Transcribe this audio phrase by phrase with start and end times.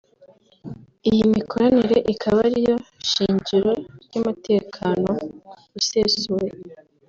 [1.09, 2.75] Iyi mikoranire ikaba ariyo
[3.09, 3.71] shingiro
[4.03, 5.11] ry’umutekano
[5.79, 6.49] usesuye